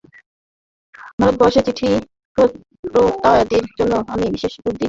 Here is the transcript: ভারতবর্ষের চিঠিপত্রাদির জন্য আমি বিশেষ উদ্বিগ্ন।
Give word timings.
ভারতবর্ষের 1.19 1.65
চিঠিপত্রাদির 1.67 3.05
জন্য 3.77 3.93
আমি 4.13 4.25
বিশেষ 4.35 4.53
উদ্বিগ্ন। 4.59 4.79